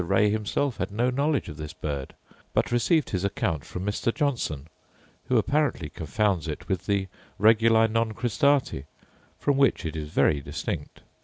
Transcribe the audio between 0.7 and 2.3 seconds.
had no knowledge of this bird,